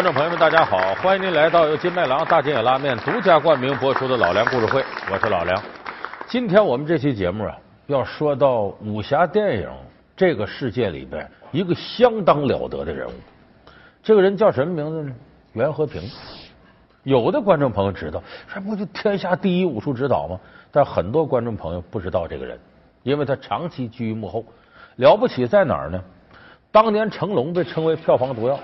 [0.00, 0.94] 观众朋友们，大家好！
[1.02, 4.80] 欢迎您来到由金麦郎大金野拉面独家冠名播出的《老梁故事会》，
[5.12, 5.62] 我是老梁。
[6.26, 7.54] 今天我们这期节目啊，
[7.86, 9.68] 要说到武侠电影
[10.16, 13.12] 这个世界里边一个相当了得的人物。
[14.02, 15.14] 这个人叫什么名字呢？
[15.52, 16.00] 袁和平。
[17.02, 18.22] 有的观众朋友知道，
[18.54, 20.40] 这不就天下第一武术指导吗？
[20.72, 22.58] 但很多观众朋友不知道这个人，
[23.02, 24.42] 因为他长期居于幕后。
[24.96, 26.02] 了不起在哪儿呢？
[26.72, 28.58] 当年成龙被称为票房毒药。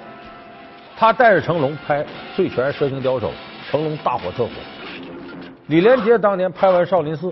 [0.99, 2.03] 他带着成龙拍
[2.35, 3.31] 《醉拳》《蛇形刁手》，
[3.71, 4.51] 成龙大火特火。
[5.67, 7.27] 李连杰当年拍完《少林寺》，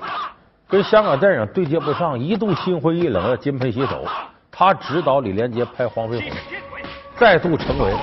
[0.68, 4.05] 跟香港电影对接不上，一度心灰意冷，要金盆洗手。
[4.52, 6.28] 他指导李连杰拍《黄飞鸿》，
[7.16, 7.95] 再度成为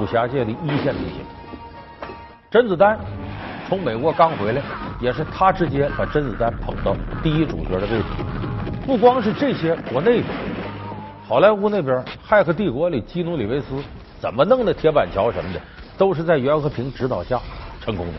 [0.00, 1.20] 武侠界的一线明星。
[2.50, 2.98] 甄子丹
[3.68, 4.60] 从美国刚回来，
[5.00, 8.04] 也是他直接把甄子丹捧到第一主角的位置。
[8.84, 10.26] 不光是这些，国内的
[11.28, 11.96] 好莱坞那边，
[12.28, 13.66] 《骇客帝国》里基努里维斯。
[14.20, 15.60] 怎么弄的铁板桥什么的，
[15.96, 17.40] 都是在袁和平指导下
[17.80, 18.12] 成功的。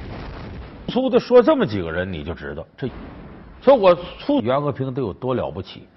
[0.88, 2.90] 粗的说这么几个人，你就知道这
[3.62, 5.88] 说我粗袁和平得有多了不起。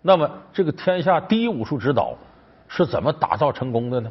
[0.00, 2.16] 那么这个天下第一武术指导
[2.66, 4.10] 是怎么打造成功的呢？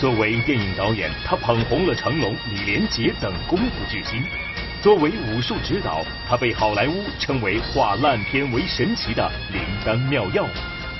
[0.00, 4.22] 作为电影导演，他捧红了成龙、李连杰等功夫巨星；
[4.80, 10.46] 作为武术指导，他被好莱坞称为化烂片为神奇的灵丹妙药。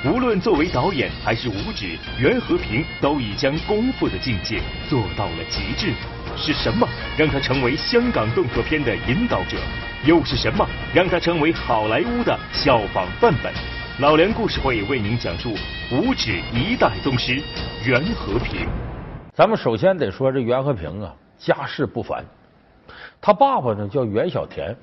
[0.04, 5.92] 无论作为导演还是武指，袁和平都已将功夫的境界做到了极致。
[6.36, 9.56] 是什么让他成为香港动作片的引导者？
[10.06, 13.52] 又是什么让他成为好莱坞的效仿范本？
[13.98, 15.56] 老梁故事会为您讲述
[15.91, 17.42] 武指一代宗师
[17.84, 18.69] 袁和平。
[19.34, 22.24] 咱们首先得说这袁和平啊，家世不凡。
[23.20, 24.76] 他爸爸呢叫袁小田。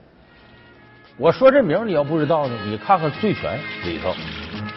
[1.16, 4.14] 我说这名你要不知道呢，你看看《醉拳》里头。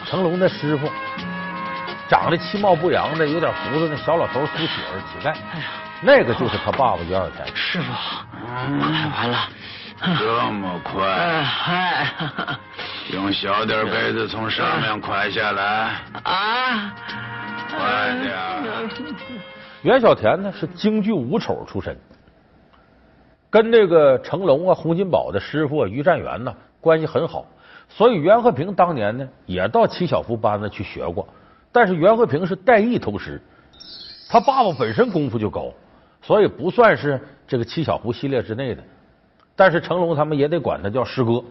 [0.05, 0.89] 成龙的师傅，
[2.09, 5.35] 长得其貌不扬的，有点胡子那小老头，苏乞儿乞丐，
[6.01, 7.47] 那个就是他爸爸袁小田。
[7.55, 7.91] 师傅，
[8.79, 9.37] 完了，
[10.17, 11.43] 这么快？
[11.43, 12.07] 嗨，
[13.13, 15.63] 用小点杯子从上面快下来。
[16.23, 16.95] 啊，
[17.69, 18.33] 快点！
[19.83, 21.97] 袁小田呢是京剧武丑出身，
[23.49, 27.45] 跟这个成龙啊、洪金宝的师傅于占元呢关系很好。
[27.89, 31.27] 所以袁和平当年呢，也到齐小福班子去学过，
[31.71, 33.41] 但是袁和平是带艺投师，
[34.29, 35.73] 他爸爸本身功夫就高，
[36.21, 38.83] 所以不算是这个七小福系列之内的。
[39.55, 41.43] 但是成龙他们也得管他叫师哥，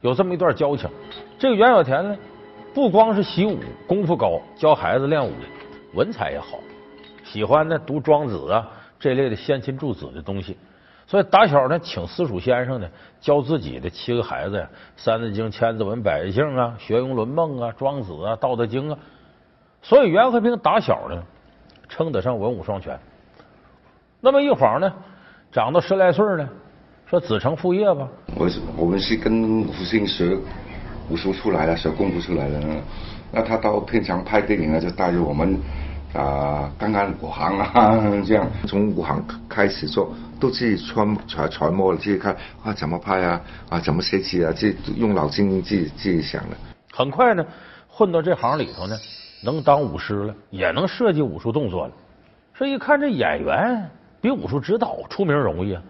[0.00, 0.90] 有这么一段交情。
[1.38, 2.16] 这个袁小田呢，
[2.74, 5.30] 不光是习武功夫高，教孩子练武，
[5.94, 6.58] 文采也好，
[7.22, 8.68] 喜欢呢读庄子啊
[8.98, 10.56] 这类的先秦诸子的东西。
[11.08, 12.86] 所以打小呢，请私塾先生呢
[13.18, 14.68] 教自己的七个孩子呀，
[15.02, 18.98] 《三字经》《千字文》《百家姓》啊，《学庸论梦》啊，《庄子》啊，《道德经》啊。
[19.80, 21.22] 所以袁和平打小呢，
[21.88, 23.00] 称得上文武双全。
[24.20, 24.92] 那么一晃呢，
[25.50, 26.46] 长到十来岁呢，
[27.06, 28.06] 说子承父业吧。
[28.36, 30.36] 我我们是跟父亲学
[31.08, 32.60] 武术出来的，学功夫出来的。
[33.32, 35.58] 那他到片场拍电影呢，就带着我们。
[36.14, 46.56] 啊，看看武行啊， 这样从武行开始做，都自己揣揣揣摩了，自己看啊怎么拍啊啊怎么设计啊，自己用脑筋自己自己想的。
[46.92, 47.44] 很快呢，
[47.86, 48.96] 混到这行里头呢，
[49.44, 51.92] 能当武师了，也能设计武术动作了。
[52.54, 53.88] 这一看这演员
[54.20, 55.82] 比武术指导出名容易啊！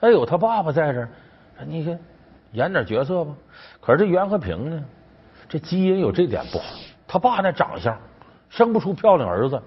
[0.00, 1.08] 哎有他爸爸在这儿，
[1.66, 1.98] 你看
[2.52, 3.34] 演点角色吧。
[3.80, 4.82] 可是这袁和平呢，
[5.48, 6.64] 这基因有这点不好，
[7.06, 7.94] 他爸那长相。
[8.48, 9.62] 生不出漂亮儿子，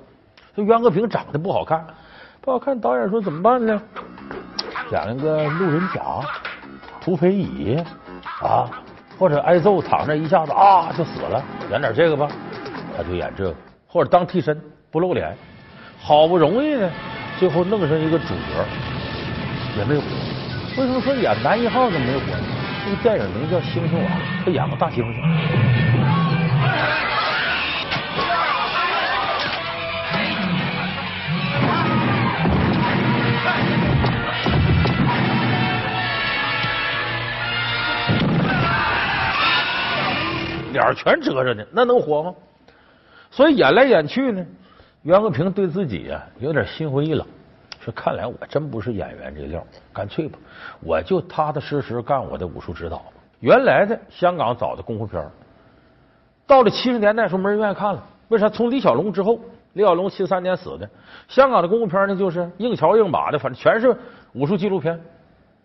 [0.56, 1.86] 这袁和平长得不好看，
[2.42, 2.80] 不好看。
[2.80, 3.82] 导演说怎么办呢？
[4.92, 6.02] 演一个路人甲、
[7.00, 7.78] 土匪乙
[8.42, 8.70] 啊，
[9.18, 12.28] 或者挨揍躺着一下子啊就死了，演点这个吧。
[12.98, 13.56] 他就演这个，
[13.88, 14.60] 或者当替身
[14.92, 15.34] 不露脸。
[15.98, 16.90] 好不容易呢，
[17.40, 18.66] 最后弄上一个主角
[19.78, 20.04] 也没火。
[20.78, 22.44] 为什么说演男一号怎么没火呢？
[22.84, 24.04] 这个电影名叫《猩猩王》，
[24.44, 25.16] 他演过大猩猩。
[40.94, 42.34] 全遮着呢，那能活吗？
[43.30, 44.46] 所以演来演去呢，
[45.04, 47.26] 袁和平对自己呀有点心灰意冷，
[47.80, 50.38] 说：“看来我真不是演员这料，干脆吧，
[50.82, 53.02] 我就踏踏实实干我的武术指导。”
[53.40, 55.26] 原来的香港早的功夫片，
[56.46, 58.04] 到了七十年代时候没人愿意看了。
[58.28, 58.48] 为啥？
[58.50, 59.40] 从李小龙之后，
[59.74, 60.88] 李小龙七三年死的，
[61.28, 63.96] 香港的功夫片呢就是硬桥硬马的，反正全是
[64.34, 65.00] 武术纪录片，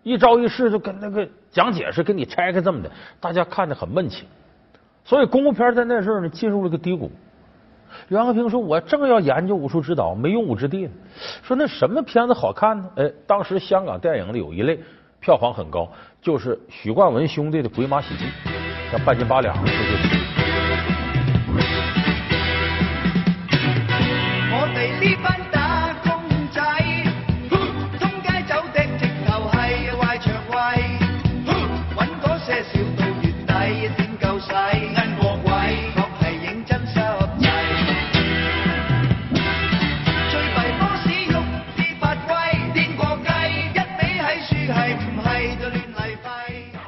[0.02, 2.90] 一招一式就跟那个讲解似的，给你拆开这么的，
[3.20, 4.26] 大家看着很闷气。
[5.06, 7.10] 所以功夫片在那时候呢进入了个低谷，
[8.08, 10.90] 袁和平说：“我正要研究武术指导，没用武之地。
[11.42, 12.90] 说那什么片子好看呢？
[12.96, 14.78] 哎，当时香港电影里有一类
[15.20, 15.88] 票房很高，
[16.20, 18.26] 就是许冠文兄弟的鬼马喜剧，
[18.90, 20.25] 像半斤八两这些。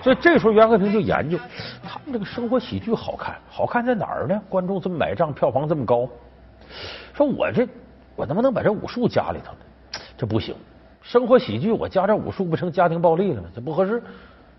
[0.09, 1.37] 所以这时候袁和平就研究，
[1.83, 4.41] 他们这个生活喜剧好看，好看在哪儿呢？
[4.49, 6.09] 观众这么买账，票房这么高，
[7.13, 7.69] 说我这
[8.17, 9.53] 我能不能把这武术加里头？
[10.17, 10.55] 这不行，
[11.03, 13.51] 生活喜剧我加点武术不成家庭暴力了吗？
[13.55, 14.03] 这不合适。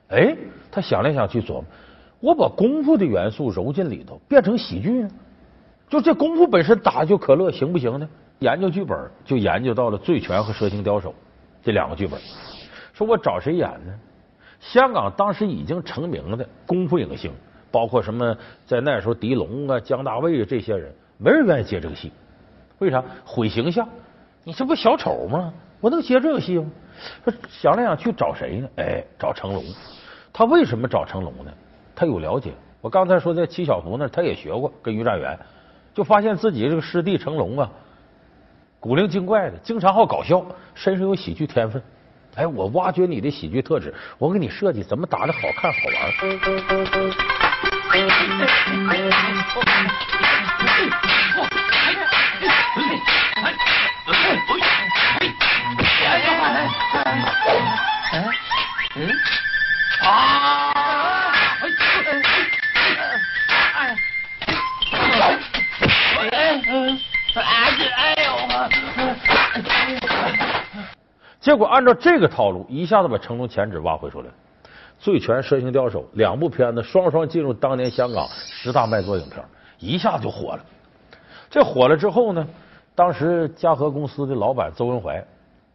[0.10, 0.38] 哎，
[0.70, 1.66] 他想来想去琢磨，
[2.20, 5.10] 我把功夫的元素揉进里头，变成喜剧呢？
[5.90, 8.08] 就这功夫本身打就可乐，行不行呢？
[8.38, 11.10] 研究剧本就研究到了《醉拳》和《蛇形刁手》
[11.64, 12.22] 这两个剧本，
[12.94, 13.96] 说我找谁演呢？
[14.60, 17.32] 香港当时已经成名的功夫影星，
[17.72, 18.36] 包括什么
[18.66, 22.12] 在那时候狄龙啊、姜大卫这些人，没人愿意接这个戏。
[22.80, 23.04] 为啥？
[23.26, 23.88] 毁形象。
[24.44, 25.54] 你这不小丑吗？
[25.82, 26.66] 我能接这个戏吗？
[27.50, 28.70] 想来想去找谁呢？
[28.78, 29.64] 哎，找成龙。
[30.34, 31.52] 他为什么找成龙呢？
[31.96, 32.54] 他有了解。
[32.82, 35.38] 我刚才说在七小福那，他也学过跟于占元，
[35.94, 37.70] 就发现自己这个师弟成龙啊，
[38.80, 41.82] 古灵精怪的，经常好搞笑，身上有喜剧天分。
[42.40, 46.10] 哎，我挖掘你的喜剧特质，我给你设计怎么打的好看好玩
[58.96, 59.12] 嗯
[60.02, 60.79] 啊。
[71.40, 74.28] 结果按照这个套路，一下子把成龙前指挖回出来，
[75.00, 79.44] 《醉拳》《蛇形刁手》两部片子双双进入当年香港十大卖座影片，
[79.80, 80.60] 一下就火了。
[81.50, 82.46] 这火了之后呢，
[82.94, 85.26] 当时嘉禾公司的老板邹文怀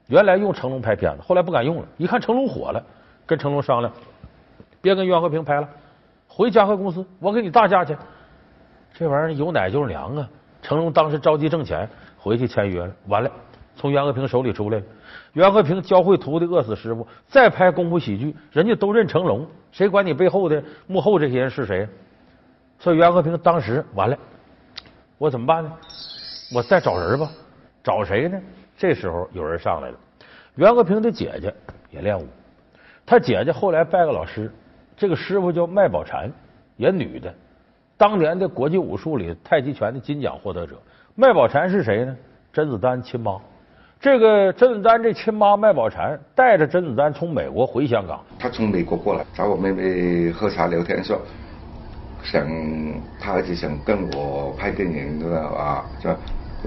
[0.08, 2.84] 原来用成龙拍片子，后来不敢用了，一看成龙火了，
[3.24, 3.90] 跟成龙商量，
[4.82, 5.68] 别跟袁和平拍了，
[6.28, 7.96] 回嘉禾公司，我给你大价钱。
[8.92, 10.28] 这玩意儿有奶就是娘啊！
[10.60, 11.88] 成龙当时着急挣钱，
[12.18, 13.30] 回去签约了，完了，
[13.76, 14.82] 从袁和平手里出来。
[15.32, 21.88] 袁和平教会徒弟饿死师傅，再拍功夫喜剧，人家都认成龙，谁管你背后的幕后这些人是谁？
[22.78, 24.16] 所以袁和平当时完了，
[25.18, 25.72] 我怎么办呢？
[26.54, 27.28] 我再找人吧，
[27.82, 28.40] 找谁呢？
[28.76, 29.98] 这时候有人上来了，
[30.56, 31.52] 袁和平的姐姐
[31.90, 32.26] 也练武，
[33.06, 34.52] 他姐姐后来拜个老师，
[34.96, 36.30] 这个师傅叫麦宝婵，
[36.76, 37.32] 也女的，
[37.96, 40.76] 当年的国际武术里太极拳的金奖获得者。
[41.14, 42.16] 麦宝婵是谁呢？
[42.52, 43.40] 甄子丹亲妈。
[44.00, 51.18] 这个甄子丹这亲妈麦宝婵带着甄子丹从美国回香港，他从美国过来找我妹妹喝茶聊天说，
[52.22, 52.46] 想
[53.18, 55.86] 他儿子想跟我拍电影，知道吧？
[55.98, 56.10] 就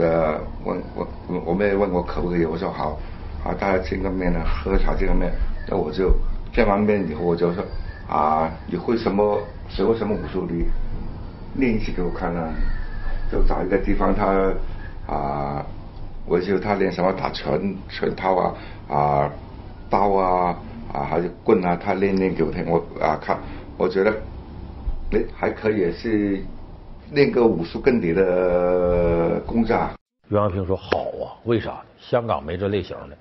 [0.02, 1.08] 呃问我
[1.46, 2.98] 我妹问我可不可以，我说好，
[3.46, 5.32] 啊大家见个面呢，喝茶见个面，
[5.70, 6.12] 那我就
[6.52, 7.64] 见完面以后我就说
[8.10, 10.66] 啊你会什么学过什么武术你
[11.54, 12.50] 练一次给我看啊，
[13.32, 14.52] 就找一个地方他
[15.06, 15.64] 啊。
[16.28, 18.54] 我就他练什么打拳拳套啊
[18.90, 19.32] 啊
[19.90, 20.56] 刀啊
[20.94, 23.40] 啊还有棍啊，他练练给我听，我啊看，
[23.78, 24.12] 我觉得
[25.12, 26.44] 哎还可以，是
[27.12, 29.90] 练个武术跟你的功架。
[30.28, 31.78] 袁和平说好啊，为啥？
[31.98, 33.18] 香港没这类型的。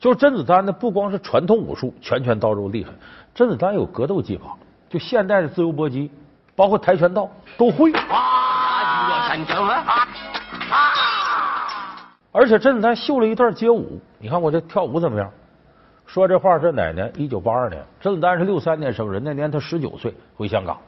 [0.00, 2.90] 就是甄子丹呢，不光是传统武术拳拳到肉厉害，
[3.34, 4.56] 甄子丹有格斗技法，
[4.88, 6.10] 就现代的自由搏击，
[6.56, 7.92] 包括跆拳道都会。
[7.92, 9.34] 啊！
[9.36, 9.44] 你
[12.30, 15.30] 而且甄子丹秀了一段街舞，你看我这跳舞怎么样？
[16.06, 17.12] 说这话是哪年？
[17.16, 20.78] 一九八二年，甄子丹是六三年生人，那年他十九岁，回香港。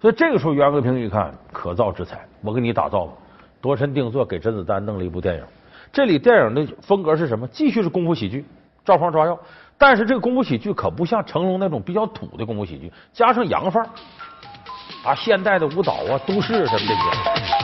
[0.00, 3.12] 所以这个时候，袁和平一看可造之材，我给你打造吧，
[3.60, 5.44] 多身定做，给甄子丹弄了一部电影。
[5.92, 7.46] 这里电影的风格是什么？
[7.48, 8.44] 继续是功夫喜剧，
[8.84, 9.38] 照方抓药。
[9.76, 13.88] 但是这个功夫喜剧可不像成龙那种比较土的功夫喜剧，加上洋范儿
[15.04, 17.61] 啊，现代的舞蹈啊，都市什么这些。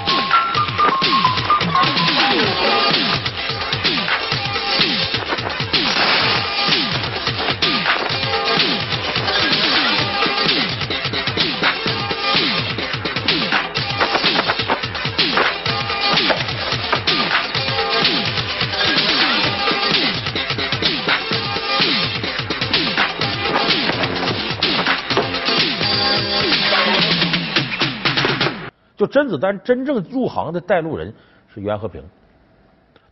[29.08, 31.12] 甄子丹真正入行的带路人
[31.52, 32.00] 是袁和平。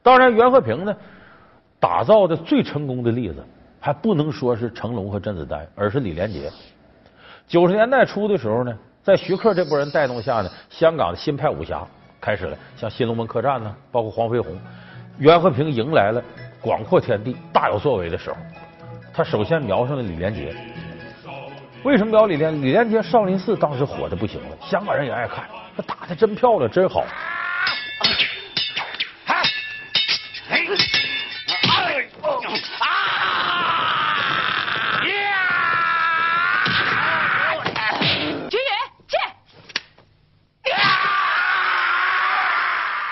[0.02, 0.94] 当然，袁和平呢
[1.80, 3.44] 打造的最成功的例子，
[3.80, 6.48] 还不能说是成龙和甄子丹，而是李连杰。
[7.48, 11.84] 九十年代初的时候呢，在徐克这波人带动下呢，香港的新派武侠
[12.20, 14.52] 开始了，像《新龙门客栈》呢，包括《黄飞鸿》，
[15.18, 16.22] 袁和平迎来了
[16.60, 18.36] 广阔天地、大有作为的时候。
[19.12, 20.54] 他首先瞄上了李连杰。
[21.84, 22.52] 为什么瞄李连？
[22.60, 25.44] 李连杰《少林寺》当时火的不行了，香港人也爱看，
[25.82, 27.04] 打的真漂亮，真好。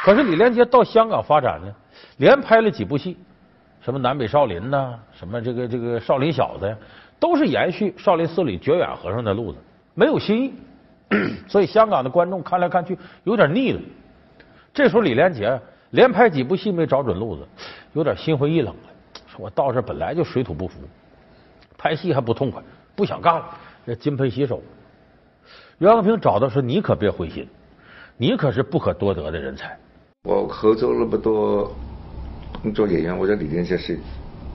[0.05, 1.75] 可是李连杰到香港发展呢，
[2.19, 3.17] 连拍了几部戏，
[3.83, 6.77] 什么南北少林呐，什么这个这个少林小子呀，
[7.19, 9.59] 都是延续少林寺里觉远和尚的路子，
[9.95, 10.53] 没有新意，
[11.49, 13.81] 所以香港的观众看来看去有点腻了。
[14.73, 17.47] 这时候李连杰连拍几部戏没找准路子，
[17.93, 18.91] 有点心灰意冷了，
[19.27, 20.81] 说我到这本来就水土不服，
[21.79, 22.63] 拍戏还不痛快，
[22.97, 23.45] 不想干了，
[23.87, 24.61] 这金盆洗手。
[25.79, 27.49] 袁和平找到说：“你可别灰心，
[28.17, 29.77] 你可是不可多得的人才。”
[30.25, 31.71] 我合作那么多
[32.63, 33.99] 工作演员，我觉得李连杰是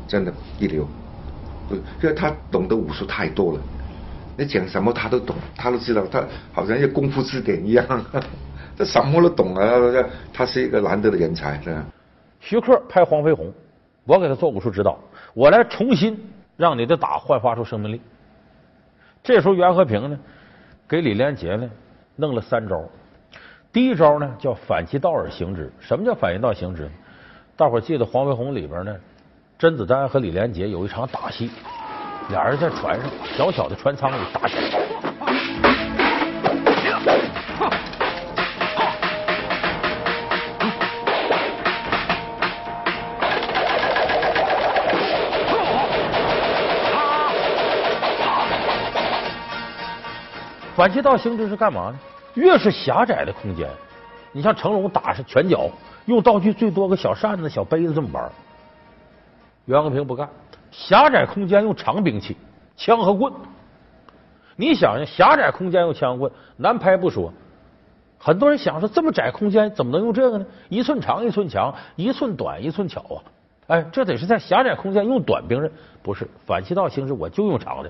[0.08, 0.88] 真的一流，
[2.02, 3.60] 因为他懂得武术太多了，
[4.40, 7.86] 你讲什么他都懂，他都知道，他好像一个功夫字典一样，
[8.78, 9.62] 他什么都懂啊！
[10.34, 11.60] 他是一个难得的人才。
[12.40, 13.52] 徐克拍黄飞鸿，
[14.06, 14.98] 我给他做武术指导，
[15.34, 16.18] 我来重新
[16.56, 18.02] 让你的打焕发出生命力。
[19.22, 20.18] 这时候袁和平呢，
[20.88, 21.70] 给李连杰呢
[22.16, 22.82] 弄了三招。
[23.74, 25.70] 第一招呢叫反其道而行之。
[25.80, 26.90] 什么叫反其道行之？
[27.58, 28.96] 大伙记得《黄飞鸿》里边呢，
[29.58, 31.52] 甄子丹和李连杰有一场打戏，
[32.30, 34.80] 俩人在船上小小的船舱里打起来。
[50.76, 52.00] 反其道行之是干嘛呢？
[52.36, 53.68] 越是狭窄的空间，
[54.32, 55.68] 你像成龙打是拳脚，
[56.06, 58.32] 用道具最多个小扇子、小杯子这么玩。
[59.66, 60.30] 袁和平不干，
[60.72, 62.38] 狭窄空间用长兵器，
[62.76, 63.34] 枪和棍。
[64.56, 67.32] 你想想，狭窄空间用枪棍难拍不说，
[68.18, 70.46] 很多人想说这么窄空间怎么能用这个呢？
[70.68, 73.18] 一寸长一寸强，一寸短一寸巧啊！
[73.68, 75.72] 哎，这得是在狭窄空间用短兵刃，
[76.02, 77.90] 不是反其道行之，我就用长的。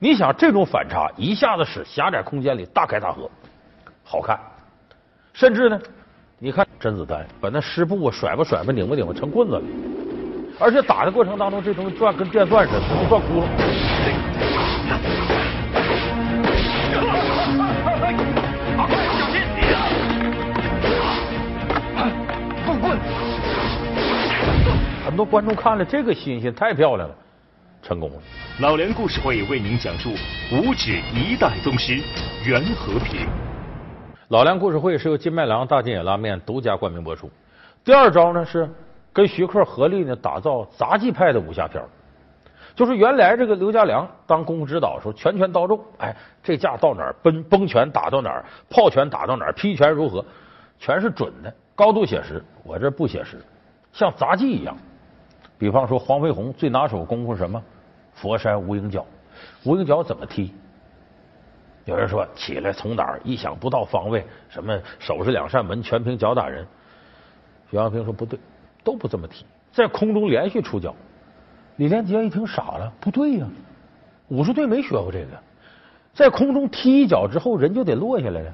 [0.00, 3.30] 你想这种反差一下子使狭窄空间里大开大合，
[4.02, 4.38] 好看。
[5.32, 5.80] 甚至呢，
[6.38, 9.62] 你看甄子丹把那湿布甩吧甩吧拧吧拧吧成棍子了，
[10.60, 13.44] 而且打的过程当中这东西转跟电钻似的，能转窟窿。
[25.04, 27.14] 很多观众看了这个新鲜，太漂亮了。
[27.82, 28.16] 成功了！
[28.60, 30.10] 老梁故事会为您讲述
[30.50, 32.00] 五指一代宗师
[32.46, 33.28] 袁和平。
[34.28, 37.30] 老梁故事会是由金麦郎大金眼拉面独家冠名播出。
[37.84, 38.66] 第二招呢是
[39.14, 41.82] 跟徐克合力呢打造杂技派的武侠片
[42.74, 50.24] 就是原来这个刘家良当功夫指导的时候拳拳到肉，哎，这架到哪儿崩崩拳打到哪儿，炮拳打到哪儿，劈拳如何，
[50.80, 52.42] 全是准的，高度写实。
[52.64, 53.40] 我这不写实，
[53.92, 54.76] 像杂技一样。
[55.56, 57.62] 比方说黄飞鸿最拿手功夫是什么？
[58.12, 59.06] 佛山无影脚，
[59.64, 60.52] 无影脚怎么踢？
[61.84, 66.66] 有人说起来从哪儿意想不到方位，什么手是两扇门，全凭脚打人。
[67.70, 68.36] 徐阳平说不对，
[68.84, 70.94] 都不这么踢，在空中连续出脚。
[71.76, 73.46] 李连杰一听傻了，不对呀，
[74.28, 75.30] 武术队没学过这个，
[76.12, 78.52] 在空中踢一脚之后，人就得落下来了，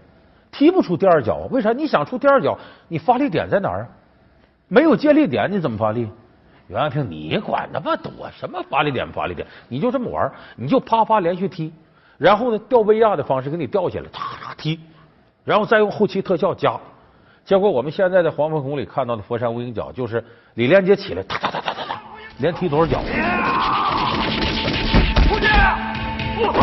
[0.50, 1.46] 踢不出第二脚。
[1.50, 1.72] 为啥？
[1.72, 2.58] 你想出第二脚，
[2.88, 3.88] 你发力点在哪儿啊？
[4.68, 6.08] 没有借力点，你怎么发力？
[6.68, 8.12] 袁和平，你管那么多？
[8.30, 9.10] 什么发力点？
[9.12, 9.46] 发力点？
[9.68, 10.32] 你就这么玩？
[10.56, 11.72] 你就啪啪连续踢，
[12.16, 14.80] 然后呢，吊威亚的方式给你吊起来，啪啪踢，
[15.44, 16.80] 然后再用后期特效加。
[17.44, 22.00] 结果我们现在在黄飞鸿里看到的佛山无影脚，就是李连杰起来，哒哒哒哒哒哒，
[22.38, 23.02] 连踢多少脚？
[23.02, 23.08] 出，
[26.38, 26.60] 我，不我，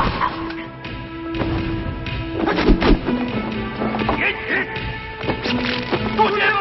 [6.15, 6.55] 住下步，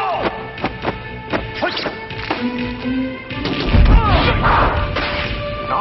[1.61, 1.71] 嘿，
[4.43, 4.45] 啊，
[5.69, 5.71] 拿，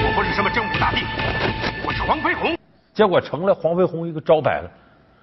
[0.00, 0.98] 我不是什么真武大帝，
[1.86, 2.57] 我是黄飞鸿。
[2.98, 4.68] 结果成了黄飞鸿一个招牌了，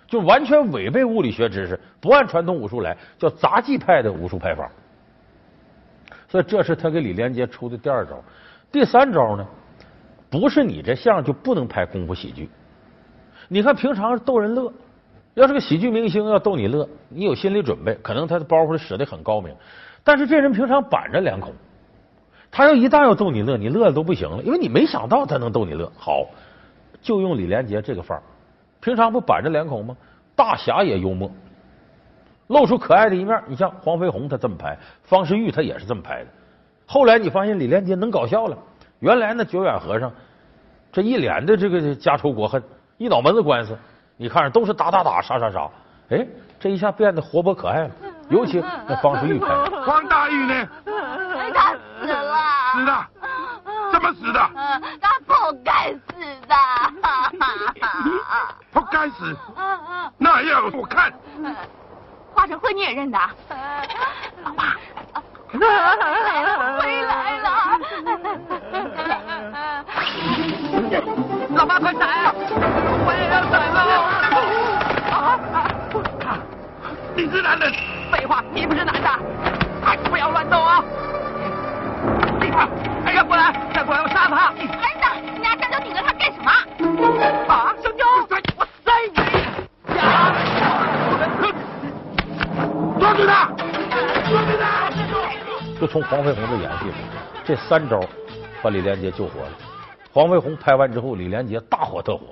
[0.08, 4.72] 就完全违背物理学知识，不按传统武术来，叫杂技派的武术拍法。
[6.29, 8.24] 所以这是他给李连杰出的第二招。
[8.72, 9.46] 第三招呢，
[10.29, 12.50] 不是你这相就不能拍功夫喜剧。
[13.50, 14.72] 你看平常逗人乐，
[15.34, 19.53] 要是个喜剧明星要逗你乐，你有心理准备，可能他的包袱使的很高明。
[20.01, 21.51] 但是这人平常板着脸孔，
[22.50, 25.91] 他要一旦要逗你乐，你乐的都不行了，因为你没想到他能逗你乐。
[25.98, 26.25] 好，
[27.05, 28.24] 就用李连杰这个范儿，
[28.81, 29.95] 平常不板着脸孔吗？
[30.35, 31.29] 大侠也幽默，
[32.47, 33.39] 露出可爱的一面。
[33.45, 36.27] 你像黄飞鸿他这么拍，方世玉他也是这么拍的。
[36.88, 38.57] 后来你发现李连杰能搞笑了，
[39.00, 40.12] 原来那九眼和尚
[40.91, 42.62] 这一脸的这个家仇国恨，
[42.97, 43.77] 一脑门子官司，
[44.17, 45.69] 你看着都是打打打杀杀杀，
[46.09, 46.25] 哎，
[46.59, 47.91] 这一下变得活泼可爱了。
[48.29, 49.47] 尤其那方世玉拍，
[49.85, 50.67] 方 大玉呢？
[51.53, 52.35] 他死了。
[52.74, 52.91] 死的？
[53.91, 54.39] 怎么死的？
[55.45, 55.99] 他不该死
[56.47, 56.55] 的。
[58.73, 59.37] 不该死？
[60.17, 61.13] 那样我看。
[62.33, 63.19] 华成辉你也认得？
[64.43, 64.75] 老爸。
[65.51, 65.59] 回
[67.03, 67.79] 来了！
[71.55, 72.33] 老爸快闪！
[73.05, 73.79] 我也要闪了！
[75.13, 75.15] 啊！
[77.15, 77.71] 你是男人？
[78.11, 79.09] 废话，你不是男的！
[80.09, 80.83] 不要乱动啊！
[83.05, 84.53] 哎呀，过来，再过来我杀他！
[84.55, 84.65] 儿子，
[85.33, 86.50] 你拿香蕉顶着他干什么？
[87.51, 88.05] 啊，香蕉！
[88.57, 89.15] 我塞你！
[93.00, 93.51] 抓住他！
[94.29, 94.89] 抓住他！
[95.79, 96.85] 就从黄飞鸿的演戏，
[97.43, 98.00] 这三招
[98.62, 99.51] 把李连杰救活了。
[100.13, 102.27] 黄飞鸿拍完之后，李连杰大火特火，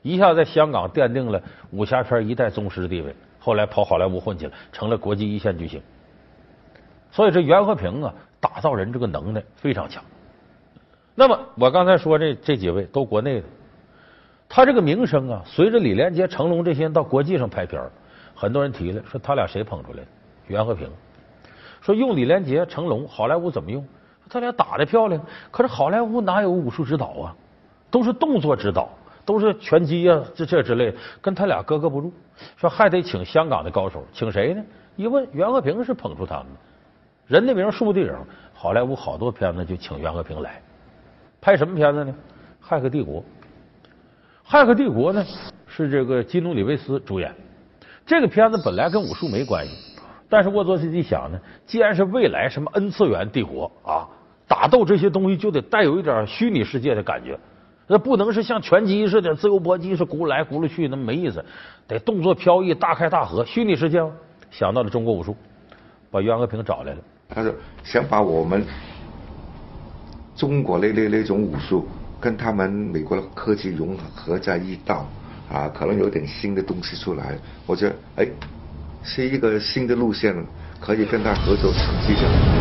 [0.00, 1.38] 一下在香港奠定了
[1.70, 3.14] 武侠片一代宗师地位。
[3.38, 5.82] 后来跑好莱坞混去了，成了国际一线巨星。
[7.10, 10.02] 所以这袁和平啊，打造人这个能耐非常强。
[11.14, 13.46] 那么我刚才说这这几位都国内的，
[14.48, 17.82] 他这个名声啊，随着李连杰、成龙这些人到国际上拍片
[18.34, 20.06] 很多人提了说他俩谁捧出来的？
[20.46, 20.88] 袁和平。
[21.80, 23.84] 说用李连杰、成龙，好莱坞怎么用？
[24.30, 25.20] 他俩打的漂亮，
[25.50, 27.34] 可是好莱坞哪有武术指导啊？
[27.90, 28.88] 都是动作指导，
[29.24, 32.12] 都是拳击啊，这这之类，跟他俩格格不入。
[32.56, 34.62] 说还得请香港的高手，请谁呢？
[34.96, 36.60] 一问袁和平是捧出他们的，
[37.28, 38.10] 人的名树的影，
[38.54, 40.62] 好莱坞好多片子就请袁和平来
[41.42, 42.14] 拍什么片子呢？
[42.66, 43.20] 《骇客帝国》。
[44.50, 45.22] 《骇客帝国》呢
[45.66, 47.30] 是这个基努里维斯主演，
[48.06, 49.72] 这个片子本来跟武术没关系。
[50.30, 54.08] 但是沃佐斯基想呢，既然是未来什么 N 次元帝国啊，
[54.46, 57.38] 打斗这些东西就得带有一点虚拟世界的感觉，
[57.86, 61.44] 那不能是像拳击似的自由搏击是咕噜来咕噜去，那没意思，
[61.86, 64.02] 得动作飘逸、大开大合，虚拟世界。
[64.50, 65.36] 想到了中国武术，
[66.10, 66.98] 把袁和平找来了。
[67.28, 68.64] 他说想把我们
[70.34, 71.86] 中国那那那种武术
[72.20, 75.06] 跟他们美国的科技融合在一道
[75.50, 77.38] 啊，可能有点新的东西出来。
[77.66, 78.28] 我觉得哎。
[79.04, 80.34] 是一个新的路线，
[80.80, 82.57] 可以跟他合作成绩的。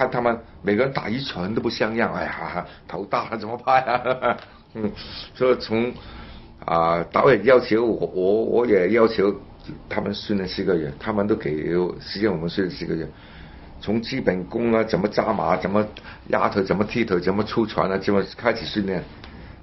[0.00, 4.34] 看他们每个人打一拳都不像样，哎呀，头大了怎么拍啊？
[4.72, 4.90] 嗯，
[5.34, 5.92] 所以从
[6.64, 9.30] 啊导演要求我，我我也要求
[9.90, 13.06] 他们训练四个月，他们都给时间我们训练四个月。
[13.78, 15.86] 从基本功啊，怎么扎马，怎么
[16.28, 19.04] 压腿，怎么踢腿，怎么出拳啊，怎么开始训练，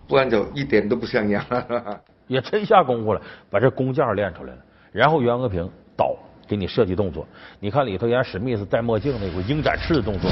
[0.08, 1.43] 不然就一点都不像样。
[2.28, 4.60] 也真下功夫了，把这工匠练出来了。
[4.91, 6.15] 然后袁和平导
[6.48, 7.28] 给你设计动作，
[7.60, 10.32] 你看里头演史密斯戴墨镜那个鹰展翅的动作，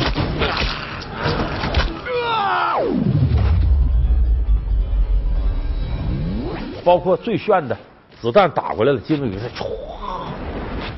[6.84, 7.78] 包括最炫的
[8.21, 9.67] 子弹打过来了，金鱼歘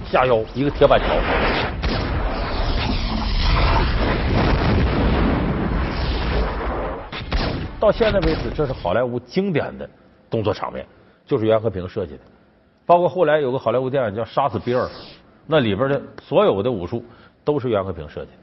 [0.05, 1.05] 下腰一个铁板桥。
[7.79, 9.89] 到现在为止，这是好莱坞经典的
[10.29, 10.85] 动作场面，
[11.25, 12.19] 就是袁和平设计的。
[12.87, 14.85] 包括后来有个好莱坞电影叫《杀死比尔》，
[15.45, 17.05] 那里边的所有的武术
[17.43, 18.37] 都是袁和平设计的。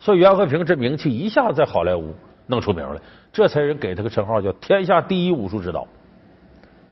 [0.00, 2.12] 所以袁和平这名气一下在好莱坞
[2.46, 3.00] 弄出名来，
[3.32, 5.86] 这才人给他个称号叫“天下第一武术指导”。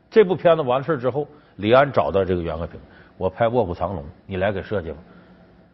[0.08, 2.78] 这部片子完事之后，李安找到这个袁和平，
[3.18, 4.98] 我拍《卧虎藏龙》，你来给设计吧。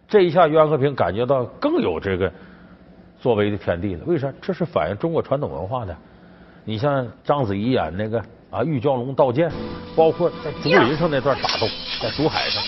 [0.09, 2.33] 这一下，袁和平感觉到更有这个。
[3.21, 4.33] 作为的天地了，为啥？
[4.41, 5.97] 这是反映中国传统文化的。
[6.65, 8.21] 你像章子怡演那个
[8.53, 9.51] 啊，玉娇龙道剑，
[9.97, 11.67] 包括在竹林上那段打斗，
[12.03, 12.63] 在竹海上，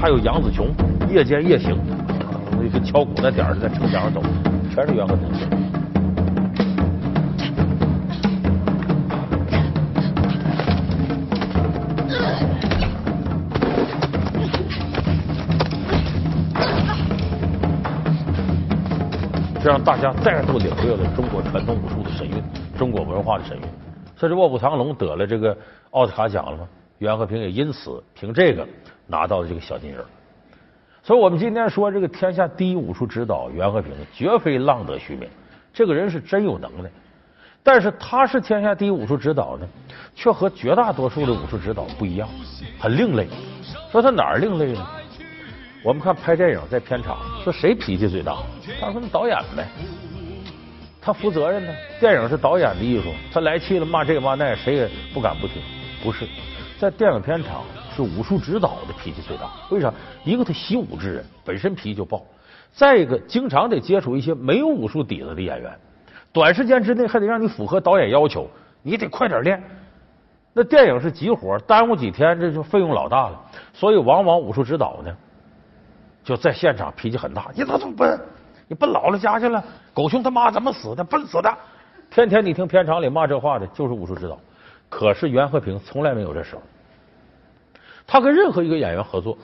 [0.00, 0.68] 还有杨子琼
[1.10, 1.76] 夜间夜行，
[2.52, 4.22] 那个敲鼓那点儿在城墙上走，
[4.72, 5.57] 全是袁和平。
[19.68, 22.42] 让大家再度领略了中国传统武术的神韵，
[22.78, 23.62] 中国文化的神韵。
[24.16, 25.54] 甚至《卧虎藏龙》得了这个
[25.90, 26.66] 奥斯卡奖了吗？
[26.96, 28.66] 袁和平也因此凭这个
[29.06, 30.02] 拿到了这个小金人。
[31.02, 35.28] 所以我们今天说这个天下第一武术指导袁和平，绝非浪得虚名。
[35.70, 36.90] 这个人是真有能耐，
[37.62, 39.68] 但是他是天下第一武术指导呢，
[40.14, 42.26] 却和绝大多数的武术指导不一样，
[42.80, 43.28] 很另类。
[43.92, 44.86] 说他哪儿另类呢？
[45.82, 48.38] 我们看拍电影在片场，说谁脾气最大？
[48.80, 49.66] 他说那导演呗，
[51.00, 51.72] 他负责任呢。
[52.00, 55.62] 电影是导演的艺术，他来气了骂这骂那，谁也不敢不听。
[56.02, 56.26] 不是，
[56.78, 57.62] 在电影片场。
[57.96, 59.92] 是武术指导的脾气最大，为啥？
[60.22, 62.16] 一个他习武之人，本身脾气就暴；
[62.70, 65.76] 再一个，经常得接触一些没有武术底子的演员，
[66.32, 68.48] 短时间之内还得让你符合导演要求，
[68.82, 69.60] 你得快点练。
[70.52, 73.40] 那电影是急活，耽误几天这就费用老大了。
[73.72, 75.12] 所以往往武术指导呢，
[76.28, 77.46] 就在现场脾气很大。
[77.54, 78.20] 你咋这么笨？
[78.66, 79.64] 你奔姥姥家去了？
[79.94, 81.02] 狗熊他妈怎么死的？
[81.02, 81.50] 笨死的！
[82.10, 84.38] 天天你听片场里骂这话的，就是武术指导。
[84.90, 86.60] 可是袁和平从来没有这时候。
[88.06, 89.38] 他跟任何一个演员合作，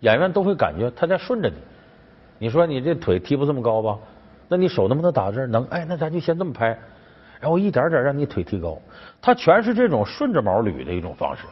[0.00, 1.56] 演员都会感觉他在顺着你。
[2.38, 3.98] 你说你这腿踢不这么高吧？
[4.46, 5.48] 那你手能不能打这儿？
[5.48, 5.64] 能。
[5.64, 6.78] 哎，那咱就先这么拍，
[7.40, 8.78] 然后一点点让你腿提高。
[9.20, 11.42] 他全是这种顺着毛捋的一种方式，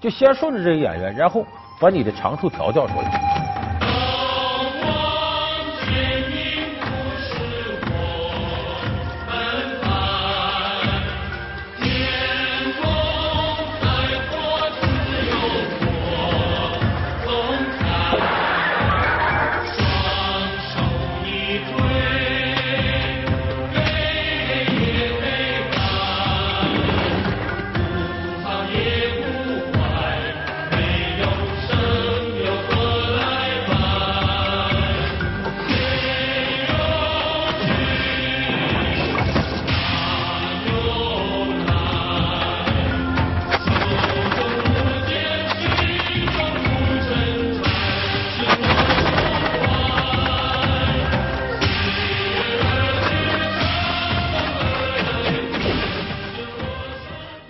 [0.00, 1.46] 就先顺着这个演员，然后
[1.78, 3.29] 把你的长处调教出来。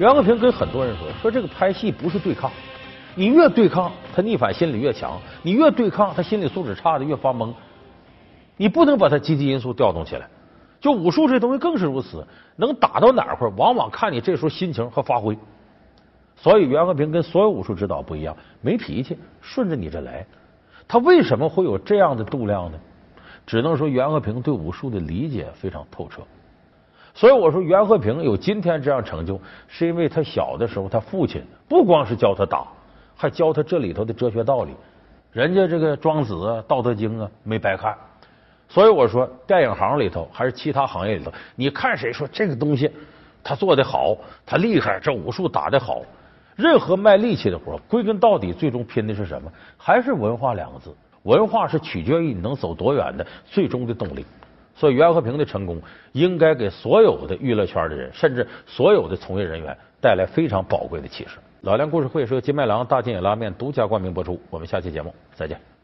[0.00, 2.50] 袁和平跟很多人说：“说这个拍戏不是对抗，
[3.14, 7.52] 你越对抗，他逆反心理越强；你越对抗，他心理素质差的越发懵。
[8.56, 10.26] 你不能把他积极因素调动起来。
[10.80, 15.36] 就武术这东西更是如此，能打到哪块，往往看你这时候心情和发挥。
[16.34, 20.24] 所以袁和平跟所有武术指导不一样，没脾气，顺着你这来。
[20.88, 22.78] 他为什么会有这样的度量呢？
[23.46, 26.22] 只能说袁和平对武术的理解非常透彻。”
[27.14, 32.66] 所以我说袁和平有今天这样成就，是因为他小的时候，他父亲不光是教他打，
[33.16, 34.72] 还教他这里头的哲学道理。
[35.32, 37.94] 人家这个庄子啊、道德经啊没白看。
[38.68, 42.90] 所以我说，电影行里头还是其他行业里头，你看谁说这个东西
[43.42, 46.02] 他做的好，他厉害，这武术打的好。
[46.56, 49.50] 任何卖力气的活，归根到底，最终拼的是什么？
[49.76, 50.94] 还是文化两个字。
[51.24, 54.24] 文化是取决于你能走多远的最终的动力。
[54.80, 55.78] 所以袁和平的成功，
[56.12, 61.36] 应该给所有的娱乐圈的人，甚至所有的从业人员带来非常宝贵的启示。
[61.60, 64.40] 老梁故事会是由金麦郎大金野拉面独家冠名播出。
[64.48, 65.79] 我们下期节目再见。